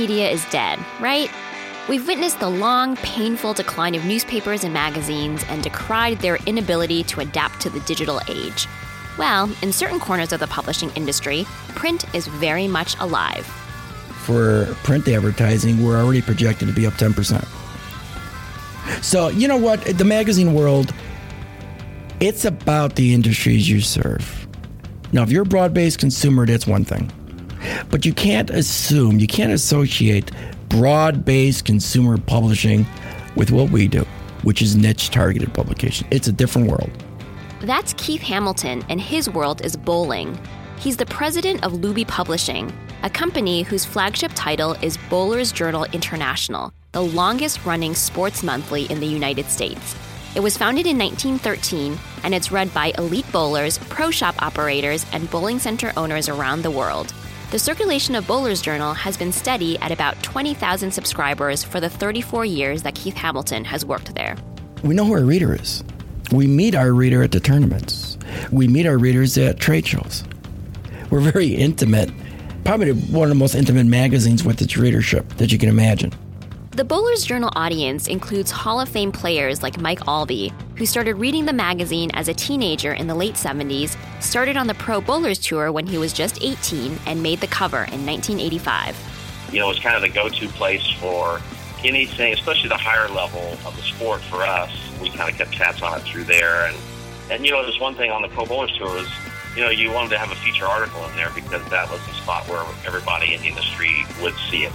[0.00, 1.30] media is dead, right?
[1.86, 7.20] We've witnessed the long, painful decline of newspapers and magazines and decried their inability to
[7.20, 8.66] adapt to the digital age.
[9.18, 11.44] Well, in certain corners of the publishing industry,
[11.74, 13.44] print is very much alive.
[14.24, 17.44] For print advertising, we're already projected to be up 10%.
[19.02, 19.84] So, you know what?
[19.84, 20.94] The magazine world,
[22.20, 24.46] it's about the industries you serve.
[25.12, 27.12] Now, if you're a broad based consumer, that's one thing.
[27.88, 30.30] But you can't assume, you can't associate
[30.68, 32.86] broad based consumer publishing
[33.36, 34.04] with what we do,
[34.42, 36.06] which is niche targeted publication.
[36.10, 36.90] It's a different world.
[37.62, 40.38] That's Keith Hamilton, and his world is bowling.
[40.78, 42.72] He's the president of Luby Publishing,
[43.02, 48.98] a company whose flagship title is Bowler's Journal International, the longest running sports monthly in
[48.98, 49.94] the United States.
[50.34, 55.30] It was founded in 1913 and it's read by elite bowlers, pro shop operators, and
[55.30, 57.12] bowling center owners around the world.
[57.50, 62.44] The circulation of Bowler's Journal has been steady at about 20,000 subscribers for the 34
[62.44, 64.36] years that Keith Hamilton has worked there.
[64.84, 65.82] We know who our reader is.
[66.30, 68.16] We meet our reader at the tournaments.
[68.52, 70.22] We meet our readers at trade shows.
[71.10, 72.12] We're very intimate,
[72.62, 76.12] probably one of the most intimate magazines with its readership that you can imagine.
[76.70, 81.44] The Bowler's Journal audience includes Hall of Fame players like Mike Aulby, who started reading
[81.44, 85.70] the magazine as a teenager in the late 70s, started on the Pro Bowlers Tour
[85.70, 88.96] when he was just 18, and made the cover in 1985.
[89.52, 91.42] You know, it's kind of the go to place for
[91.84, 94.72] anything, especially the higher level of the sport for us.
[95.02, 96.64] We kind of kept tabs on it through there.
[96.64, 96.76] And,
[97.30, 99.08] and you know, there's one thing on the Pro Bowlers Tour is,
[99.54, 102.14] you know, you wanted to have a feature article in there because that was the
[102.14, 104.72] spot where everybody in the industry would see it.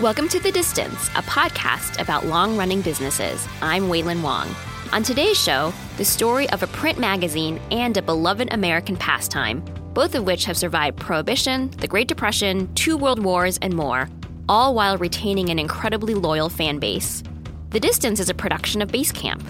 [0.00, 3.48] Welcome to The Distance, a podcast about long running businesses.
[3.60, 4.54] I'm Wailin Wong.
[4.92, 9.62] On today's show, the story of a print magazine and a beloved American pastime,
[9.94, 14.08] both of which have survived Prohibition, the Great Depression, two world wars, and more,
[14.48, 17.22] all while retaining an incredibly loyal fan base.
[17.70, 19.40] The Distance is a production of Basecamp.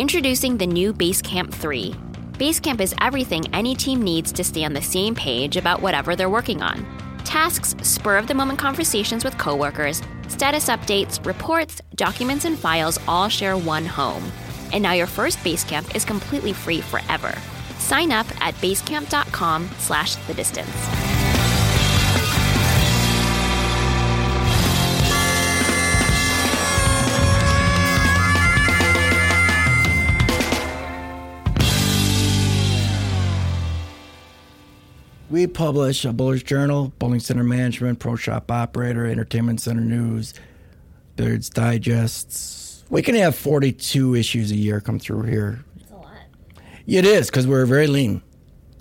[0.00, 1.92] Introducing the new Basecamp 3.
[2.32, 6.28] Basecamp is everything any team needs to stay on the same page about whatever they're
[6.28, 6.84] working on
[7.24, 13.28] tasks, spur of the moment conversations with coworkers, status updates, reports, documents, and files all
[13.28, 14.32] share one home.
[14.72, 17.34] And now your first Basecamp is completely free forever.
[17.78, 20.70] Sign up at basecamp.com slash the distance.
[35.30, 40.34] We publish a Bowler's Journal, Bowling Center Management, Pro Shop Operator, Entertainment Center News,
[41.14, 42.59] Billiards Digests.
[42.90, 45.64] We can have 42 issues a year come through here.
[45.76, 46.12] That's a lot.
[46.88, 48.20] It is, because we're very lean.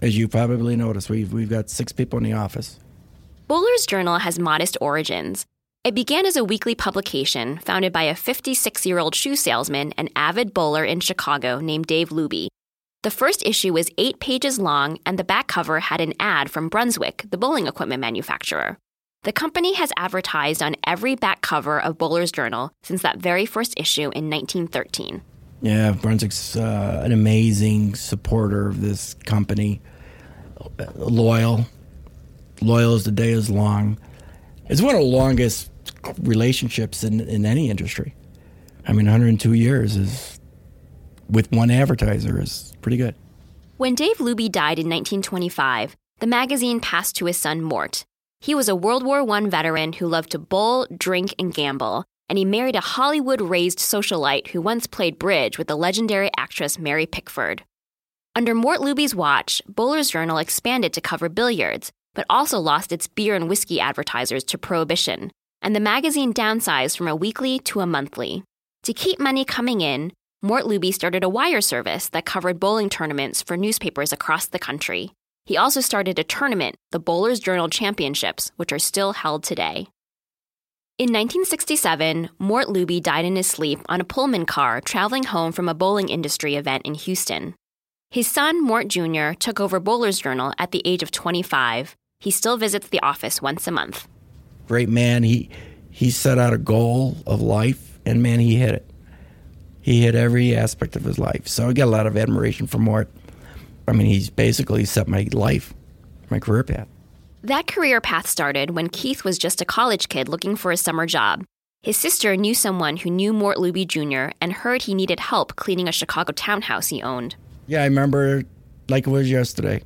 [0.01, 2.79] As you probably noticed, we've, we've got six people in the office.
[3.47, 5.45] Bowler's Journal has modest origins.
[5.83, 10.09] It began as a weekly publication founded by a 56 year old shoe salesman and
[10.15, 12.47] avid bowler in Chicago named Dave Luby.
[13.03, 16.67] The first issue was eight pages long, and the back cover had an ad from
[16.67, 18.77] Brunswick, the bowling equipment manufacturer.
[19.23, 23.73] The company has advertised on every back cover of Bowler's Journal since that very first
[23.77, 25.21] issue in 1913.
[25.61, 29.81] Yeah, Brunswick's uh, an amazing supporter of this company.
[30.95, 31.65] Loyal.
[32.61, 33.99] Loyal as the day is long.
[34.69, 35.69] It's one of the longest
[36.21, 38.15] relationships in, in any industry.
[38.87, 40.39] I mean, 102 years is
[41.29, 43.15] with one advertiser is pretty good.
[43.75, 48.05] When Dave Luby died in 1925, the magazine passed to his son Mort.
[48.41, 52.37] He was a World War I veteran who loved to bowl, drink, and gamble, and
[52.37, 57.05] he married a Hollywood raised socialite who once played bridge with the legendary actress Mary
[57.05, 57.63] Pickford.
[58.35, 63.35] Under Mort Luby's watch, Bowler's Journal expanded to cover billiards, but also lost its beer
[63.35, 68.43] and whiskey advertisers to prohibition, and the magazine downsized from a weekly to a monthly.
[68.83, 73.41] To keep money coming in, Mort Luby started a wire service that covered bowling tournaments
[73.41, 75.11] for newspapers across the country.
[75.45, 79.87] He also started a tournament, the Bowlers Journal Championships, which are still held today.
[80.99, 85.69] In 1967, Mort Luby died in his sleep on a Pullman car traveling home from
[85.69, 87.55] a bowling industry event in Houston.
[88.11, 91.95] His son, Mort Jr., took over Bowler's Journal at the age of 25.
[92.19, 94.07] He still visits the office once a month.
[94.67, 95.23] Great man.
[95.23, 95.49] He
[95.89, 98.89] he set out a goal of life, and man, he hit it.
[99.81, 101.47] He hit every aspect of his life.
[101.47, 103.09] So I got a lot of admiration for Mort.
[103.89, 105.73] I mean, he's basically set my life,
[106.29, 106.87] my career path.
[107.43, 111.05] That career path started when Keith was just a college kid looking for a summer
[111.05, 111.43] job.
[111.81, 114.33] His sister knew someone who knew Mort Luby Jr.
[114.41, 117.35] and heard he needed help cleaning a Chicago townhouse he owned.
[117.67, 118.43] Yeah, I remember
[118.89, 119.83] like it was yesterday.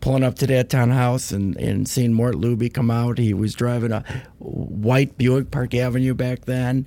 [0.00, 3.18] pulling up to that townhouse and, and seeing Mort Luby come out.
[3.18, 4.02] He was driving a
[4.38, 6.86] white Buick Park Avenue back then.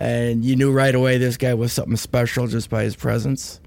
[0.00, 3.60] And you knew right away this guy was something special just by his presence.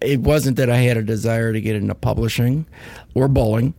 [0.00, 2.66] It wasn't that I had a desire to get into publishing
[3.14, 3.74] or bowling,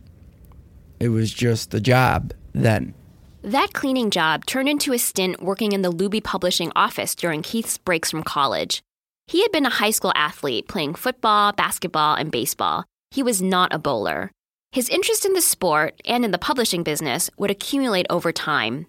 [1.00, 2.94] it was just the job then.
[3.42, 7.78] That cleaning job turned into a stint working in the Luby Publishing office during Keith's
[7.78, 8.82] breaks from college.
[9.28, 12.84] He had been a high school athlete playing football, basketball, and baseball.
[13.10, 14.32] He was not a bowler.
[14.72, 18.86] His interest in the sport and in the publishing business would accumulate over time.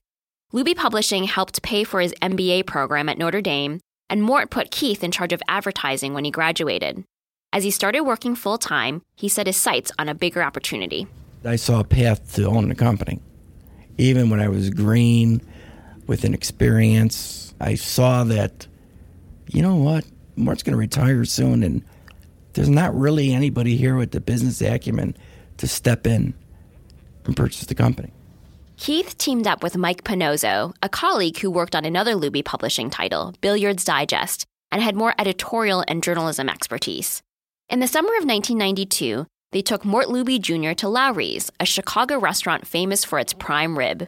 [0.51, 3.79] Luby Publishing helped pay for his MBA program at Notre Dame,
[4.09, 7.03] and Mort put Keith in charge of advertising when he graduated.
[7.51, 11.07] As he started working full time, he set his sights on a bigger opportunity.
[11.44, 13.19] I saw a path to own the company.
[13.98, 15.42] Even when I was green
[16.06, 18.68] with an experience, I saw that,
[19.48, 20.06] you know what,
[20.36, 21.84] Mort's going to retire soon, and
[22.54, 25.18] there's not really anybody here with the business acumen
[25.57, 26.36] to step in
[27.25, 28.12] and purchase the company.
[28.78, 33.34] Keith teamed up with Mike Panozzo, a colleague who worked on another Luby publishing title,
[33.42, 37.22] Billiards Digest, and had more editorial and journalism expertise.
[37.69, 40.71] In the summer of 1992, they took Mort Luby Jr.
[40.71, 44.07] to Lawry's, a Chicago restaurant famous for its prime rib.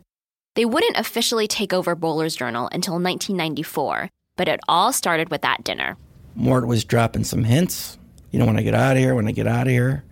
[0.56, 5.64] They wouldn't officially take over Bowler's Journal until 1994, but it all started with that
[5.64, 5.96] dinner.
[6.34, 8.00] Mort was dropping some hints.
[8.32, 10.04] You know, when I get out of here, when I get out of here.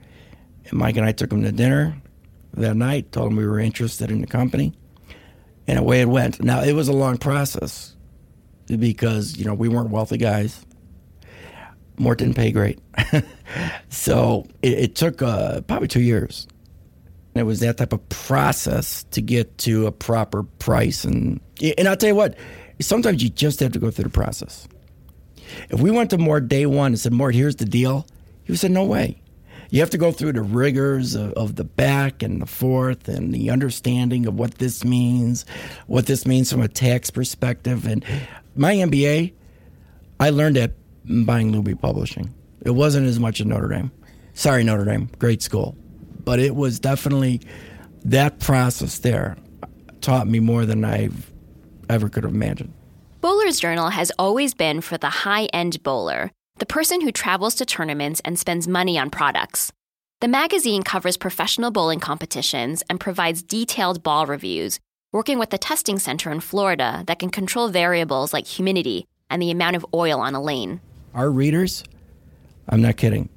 [0.66, 2.00] And Mike and I took him to dinner
[2.54, 4.74] that night, told him we were interested in the company,
[5.66, 6.40] and away it went.
[6.44, 7.96] Now, it was a long process
[8.68, 10.68] because, you know, we weren't wealthy guys.
[12.00, 12.80] Mort didn't pay great.
[13.90, 16.48] so it, it took uh, probably two years.
[17.36, 21.04] And it was that type of process to get to a proper price.
[21.04, 21.40] And,
[21.78, 22.36] and I'll tell you what,
[22.82, 24.68] sometimes you just have to go through the process.
[25.70, 28.08] If we went to Mort day one and said, Mort, here's the deal,
[28.44, 29.22] he would no way.
[29.72, 33.32] You have to go through the rigors of, of, the back and the forth and
[33.32, 35.46] the understanding of what this means,
[35.86, 37.86] what this means from a tax perspective.
[37.86, 38.04] And
[38.56, 39.34] my MBA,
[40.20, 40.72] I learned at
[41.10, 42.34] buying Luby Publishing.
[42.66, 43.92] It wasn't as much at Notre Dame.
[44.34, 45.76] Sorry, Notre Dame, great school.
[46.24, 47.42] But it was definitely
[48.06, 49.38] that process there
[50.02, 51.10] taught me more than I
[51.90, 52.74] ever could have imagined.
[53.22, 57.66] Bowler's Journal has always been for the high end bowler, the person who travels to
[57.66, 59.72] tournaments and spends money on products.
[60.22, 64.80] The magazine covers professional bowling competitions and provides detailed ball reviews,
[65.12, 69.52] working with the testing center in Florida that can control variables like humidity and the
[69.52, 70.82] amount of oil on a lane.
[71.14, 71.84] Our readers,
[72.68, 73.30] I'm not kidding,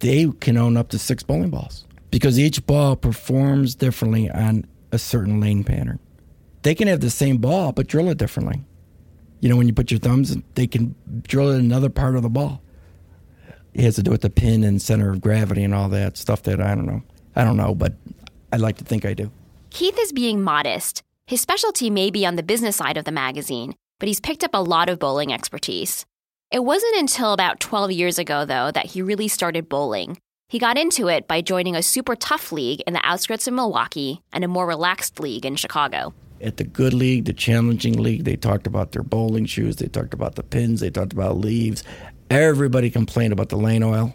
[0.00, 4.98] they can own up to six bowling balls because each ball performs differently on a
[4.98, 5.98] certain lane pattern.
[6.62, 8.64] They can have the same ball but drill it differently.
[9.40, 12.28] You know, when you put your thumbs, they can drill it another part of the
[12.28, 12.60] ball.
[13.74, 16.42] It has to do with the pin and center of gravity and all that stuff
[16.44, 17.02] that I don't know.
[17.36, 17.94] I don't know, but
[18.52, 19.30] I like to think I do.
[19.70, 21.02] Keith is being modest.
[21.26, 24.54] His specialty may be on the business side of the magazine, but he's picked up
[24.54, 26.06] a lot of bowling expertise.
[26.50, 30.18] It wasn't until about 12 years ago, though, that he really started bowling.
[30.48, 34.22] He got into it by joining a super tough league in the outskirts of Milwaukee
[34.32, 38.36] and a more relaxed league in Chicago at the good league, the challenging league, they
[38.36, 41.82] talked about their bowling shoes, they talked about the pins, they talked about leaves.
[42.30, 44.14] Everybody complained about the lane oil.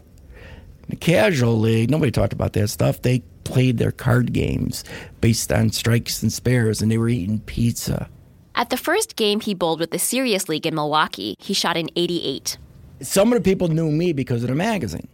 [0.89, 3.01] The casual league, nobody talked about that stuff.
[3.01, 4.83] They played their card games
[5.21, 8.09] based on strikes and spares, and they were eating pizza.
[8.55, 11.89] At the first game he bowled with the Serious League in Milwaukee, he shot an
[11.95, 12.57] 88.
[13.01, 15.07] Some of the people knew me because of the magazine.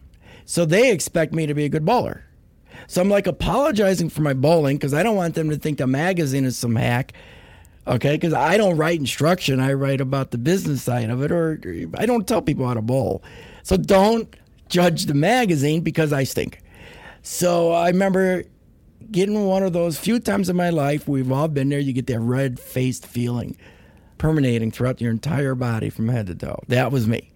[0.46, 2.26] So they expect me to be a good bowler.
[2.88, 5.88] So I'm like apologizing for my bowling because I don't want them to think the
[5.88, 7.14] magazine is some hack.
[7.88, 9.60] Okay, because I don't write instruction.
[9.60, 11.60] I write about the business side of it, or
[11.98, 13.24] I don't tell people how to bowl.
[13.64, 14.36] So don't
[14.68, 16.62] judge the magazine because I stink.
[17.22, 18.44] So I remember
[19.12, 22.08] getting one of those few times in my life, we've all been there, you get
[22.08, 23.58] that red faced feeling
[24.20, 26.60] permeating throughout your entire body from head to toe.
[26.68, 27.32] That was me.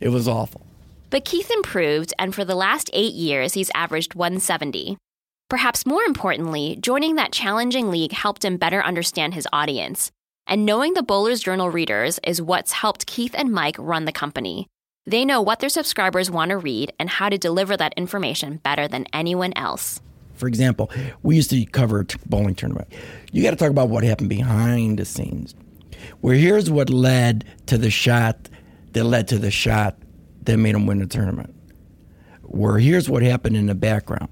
[0.00, 0.66] It was awful.
[1.08, 4.98] But Keith improved, and for the last eight years, he's averaged 170.
[5.48, 10.10] Perhaps more importantly, joining that challenging league helped him better understand his audience.
[10.46, 14.66] And knowing the Bowler's Journal readers is what's helped Keith and Mike run the company.
[15.06, 18.88] They know what their subscribers want to read and how to deliver that information better
[18.88, 20.00] than anyone else.
[20.36, 20.90] For example,
[21.22, 22.92] we used to cover a bowling tournament.
[23.32, 25.54] You got to talk about what happened behind the scenes.
[26.20, 28.48] Where here's what led to the shot
[28.92, 29.96] that led to the shot
[30.42, 31.54] that made him win the tournament.
[32.42, 34.28] Where here's what happened in the background.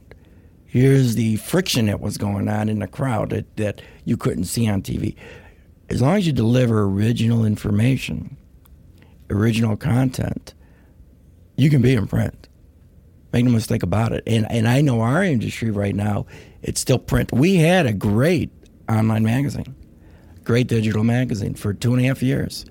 [0.65, 4.69] Here's the friction that was going on in the crowd that, that you couldn't see
[4.69, 5.15] on TV.
[5.89, 8.37] As long as you deliver original information,
[9.31, 10.55] original content,
[11.57, 12.49] you can be in print.
[13.35, 14.23] Make no mistake about it.
[14.29, 16.26] And and I know our industry right now,
[16.62, 17.33] it's still print.
[17.33, 18.49] We had a great
[18.88, 19.75] online magazine,
[20.45, 22.64] great digital magazine for two and a half years,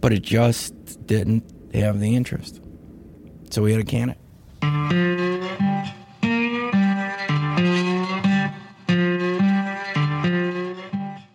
[0.00, 1.44] but it just didn't
[1.74, 2.58] have the interest.
[3.50, 4.18] So we had to can it.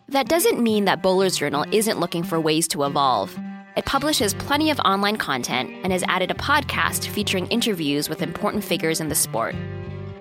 [0.10, 3.38] That doesn't mean that Bowler's Journal isn't looking for ways to evolve.
[3.88, 9.00] Publishes plenty of online content and has added a podcast featuring interviews with important figures
[9.00, 9.56] in the sport.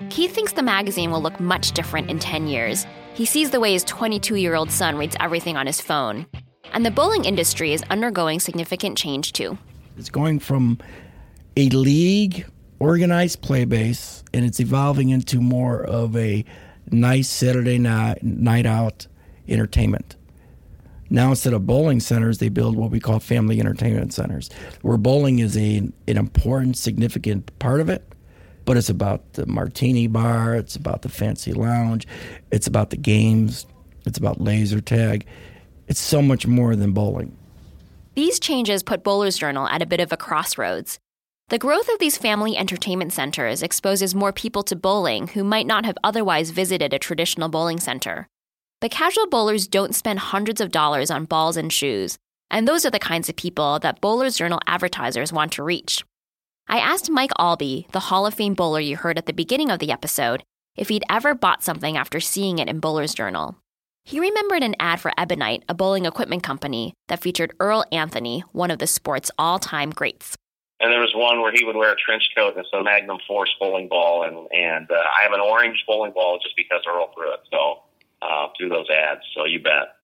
[0.08, 2.86] Keith thinks the magazine will look much different in 10 years.
[3.14, 6.26] He sees the way his 22 year old son reads everything on his phone.
[6.72, 9.58] And the bowling industry is undergoing significant change too.
[9.98, 10.78] It's going from
[11.56, 12.46] a league
[12.78, 16.44] organized play base and it's evolving into more of a
[16.92, 19.08] nice Saturday night, night out
[19.48, 20.14] entertainment.
[21.08, 24.50] Now, instead of bowling centers, they build what we call family entertainment centers,
[24.82, 28.12] where bowling is a, an important, significant part of it.
[28.64, 32.06] But it's about the martini bar, it's about the fancy lounge,
[32.50, 33.64] it's about the games,
[34.04, 35.24] it's about laser tag.
[35.86, 37.36] It's so much more than bowling.
[38.14, 40.98] These changes put Bowler's Journal at a bit of a crossroads.
[41.48, 45.84] The growth of these family entertainment centers exposes more people to bowling who might not
[45.84, 48.26] have otherwise visited a traditional bowling center.
[48.86, 52.18] But casual bowlers don't spend hundreds of dollars on balls and shoes,
[52.52, 56.04] and those are the kinds of people that Bowler's Journal advertisers want to reach.
[56.68, 59.80] I asked Mike Aulby, the Hall of Fame bowler you heard at the beginning of
[59.80, 60.44] the episode,
[60.76, 63.56] if he'd ever bought something after seeing it in Bowler's Journal.
[64.04, 68.70] He remembered an ad for Ebonite, a bowling equipment company, that featured Earl Anthony, one
[68.70, 70.36] of the sport's all time greats.
[70.78, 73.50] And there was one where he would wear a trench coat and a Magnum Force
[73.58, 77.32] bowling ball, and and uh, I have an orange bowling ball just because Earl threw
[77.32, 77.40] it.
[77.50, 77.80] So
[78.22, 79.22] uh, through those ads.
[79.34, 79.96] So you bet.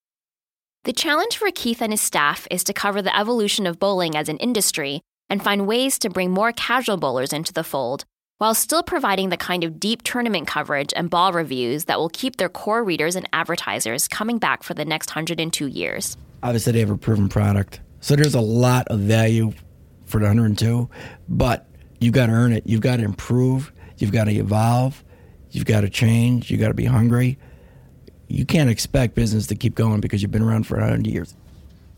[0.85, 4.29] The challenge for Keith and his staff is to cover the evolution of bowling as
[4.29, 5.01] an industry
[5.31, 8.05] and find ways to bring more casual bowlers into the fold
[8.39, 12.37] while still providing the kind of deep tournament coverage and ball reviews that will keep
[12.37, 16.17] their core readers and advertisers coming back for the next 102 years.
[16.43, 17.81] Obviously, they have a proven product.
[18.01, 19.53] So there's a lot of value
[20.07, 20.91] for the 102,
[21.29, 21.69] but
[22.01, 22.65] you've got to earn it.
[22.67, 23.73] You've got to improve.
[23.99, 25.05] You've got to evolve.
[25.53, 26.51] You've got to change.
[26.51, 27.39] You've got to be hungry
[28.33, 31.35] you can't expect business to keep going because you've been around for 100 years.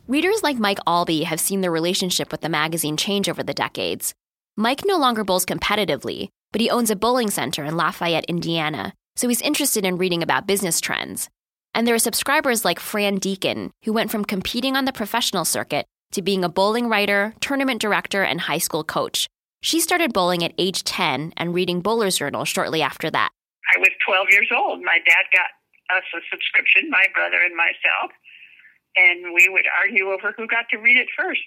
[0.08, 4.12] Readers like Mike Aulby have seen their relationship with the magazine change over the decades.
[4.56, 9.28] Mike no longer bowls competitively, but he owns a bowling center in Lafayette, Indiana, so
[9.28, 11.28] he's interested in reading about business trends.
[11.72, 15.86] And there are subscribers like Fran Deken, who went from competing on the professional circuit
[16.12, 19.28] to being a bowling writer, tournament director, and high school coach.
[19.62, 23.30] She started bowling at age 10 and reading Bowler's Journal shortly after that.
[23.74, 24.82] I was 12 years old.
[24.82, 25.46] My dad got
[25.90, 28.12] us a subscription, my brother and myself,
[28.96, 31.44] and we would argue over who got to read it first.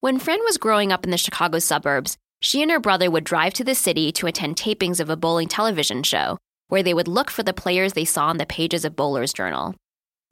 [0.00, 3.52] When Fran was growing up in the Chicago suburbs, she and her brother would drive
[3.54, 6.38] to the city to attend tapings of a bowling television show,
[6.68, 9.74] where they would look for the players they saw on the pages of Bowler's Journal.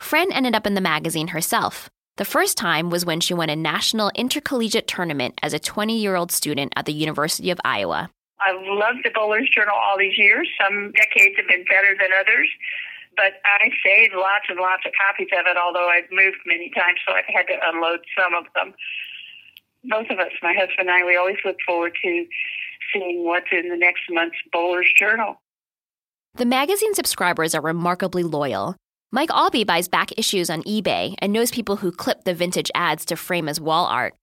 [0.00, 1.90] Fran ended up in the magazine herself.
[2.16, 6.16] The first time was when she won a national intercollegiate tournament as a 20 year
[6.16, 8.11] old student at the University of Iowa.
[8.40, 10.49] I've loved the Bowler's Journal all these years.
[10.62, 12.49] Some decades have been better than others
[13.18, 17.00] but I saved lots and lots of copies of it, although I've moved many times,
[17.04, 18.72] so I've had to unload some of them.
[19.84, 22.26] Both of us, my husband and I, we always look forward to
[22.92, 25.42] seeing what's in the next month's Bowler's Journal.
[26.37, 28.76] The magazine subscribers are remarkably loyal.
[29.10, 33.04] Mike Aulby buys back issues on eBay and knows people who clip the vintage ads
[33.06, 34.14] to frame as wall art.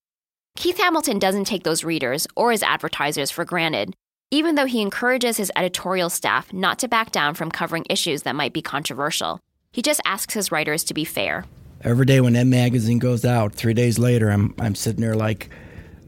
[0.55, 3.93] Keith Hamilton doesn't take those readers or his advertisers for granted
[4.31, 8.35] even though he encourages his editorial staff not to back down from covering issues that
[8.35, 9.39] might be controversial.
[9.71, 11.45] He just asks his writers to be fair.
[11.81, 15.49] Every day when that magazine goes out, three days later, I'm, I'm sitting there like,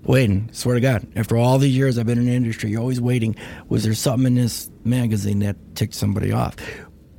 [0.07, 0.49] waiting.
[0.53, 3.35] Swear to God, after all these years I've been in the industry, you're always waiting.
[3.69, 6.55] Was there something in this magazine that ticked somebody off?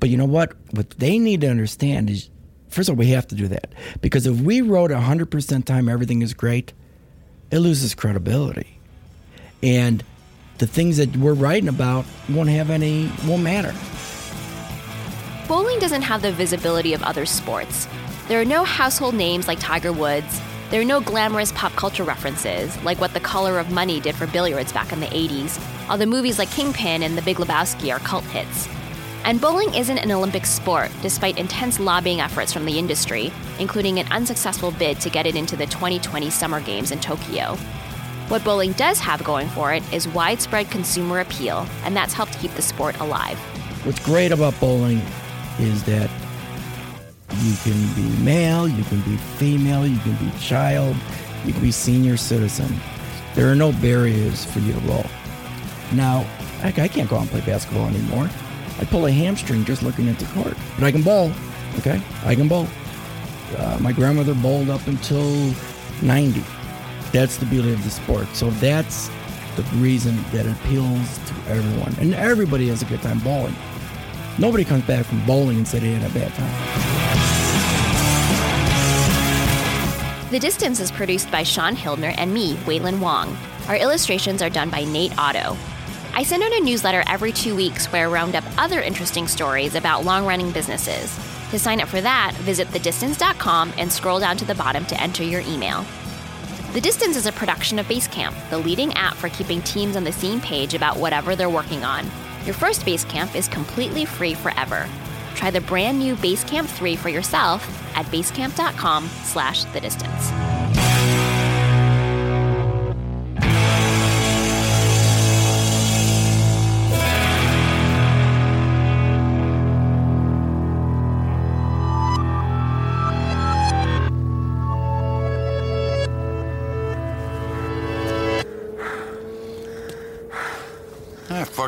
[0.01, 0.55] But you know what?
[0.73, 2.31] What they need to understand is,
[2.69, 6.23] first of all, we have to do that because if we wrote 100% time everything
[6.23, 6.73] is great,
[7.51, 8.81] it loses credibility.
[9.63, 10.03] And
[10.59, 13.75] the things that we're writing about won't have any, won't matter.
[15.47, 17.89] Bowling doesn't have the visibility of other sports.
[18.27, 20.41] There are no household names like Tiger Woods.
[20.71, 24.27] There are no glamorous pop culture references, like what The Color of Money did for
[24.27, 28.25] billiards back in the 80s, although movies like Kingpin and The Big Lebowski are cult
[28.25, 28.69] hits.
[29.25, 34.11] And bowling isn't an Olympic sport, despite intense lobbying efforts from the industry, including an
[34.13, 37.57] unsuccessful bid to get it into the 2020 Summer Games in Tokyo.
[38.29, 42.53] What bowling does have going for it is widespread consumer appeal, and that's helped keep
[42.53, 43.39] the sport alive.
[43.87, 45.01] What's great about bowling
[45.59, 46.11] is that
[47.39, 50.95] you can be male, you can be female, you can be child,
[51.47, 52.69] you can be senior citizen.
[53.35, 55.07] There are no barriers for you to roll.
[55.95, 56.25] Now,
[56.61, 58.29] heck, I can't go out and play basketball anymore.
[58.79, 60.55] I pull a hamstring just looking at the court.
[60.75, 61.33] But I can bowl,
[61.79, 61.99] okay?
[62.27, 62.69] I can bowl.
[63.57, 65.55] Uh, my grandmother bowled up until
[66.03, 66.45] 90.
[67.13, 68.29] That's the beauty of the sport.
[68.35, 69.09] So that's
[69.57, 71.95] the reason that it appeals to everyone.
[72.01, 73.55] And everybody has a good time bowling.
[74.39, 77.59] Nobody comes back from bowling and said they had a bad time.
[80.31, 83.37] The Distance is produced by Sean Hildner and me, Wailin Wong.
[83.67, 85.57] Our illustrations are done by Nate Otto.
[86.15, 89.75] I send out a newsletter every two weeks where I round up other interesting stories
[89.75, 91.19] about long running businesses.
[91.51, 95.23] To sign up for that, visit thedistance.com and scroll down to the bottom to enter
[95.23, 95.85] your email.
[96.79, 100.13] The Distance is a production of Basecamp, the leading app for keeping teams on the
[100.13, 102.09] same page about whatever they're working on.
[102.45, 104.89] Your first Basecamp is completely free forever.
[105.35, 107.67] Try the brand new Basecamp 3 for yourself
[107.97, 110.31] at basecamp.com slash the distance.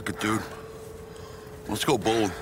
[0.01, 0.41] Fuck dude.
[1.69, 2.33] Let's go bowling.